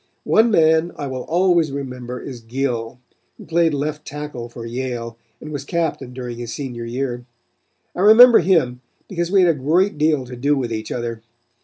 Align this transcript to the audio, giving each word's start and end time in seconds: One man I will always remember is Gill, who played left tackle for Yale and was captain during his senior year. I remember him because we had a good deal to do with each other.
One 0.23 0.49
man 0.49 0.93
I 0.95 1.05
will 1.05 1.25
always 1.25 1.71
remember 1.71 2.19
is 2.19 2.39
Gill, 2.39 2.97
who 3.37 3.45
played 3.45 3.71
left 3.75 4.03
tackle 4.03 4.49
for 4.49 4.65
Yale 4.65 5.15
and 5.39 5.51
was 5.51 5.63
captain 5.63 6.11
during 6.11 6.39
his 6.39 6.51
senior 6.51 6.85
year. 6.85 7.23
I 7.95 7.99
remember 7.99 8.39
him 8.39 8.81
because 9.07 9.29
we 9.29 9.43
had 9.43 9.55
a 9.55 9.59
good 9.59 9.99
deal 9.99 10.25
to 10.25 10.35
do 10.35 10.57
with 10.57 10.73
each 10.73 10.91
other. 10.91 11.21